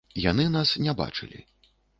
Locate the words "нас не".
0.55-0.97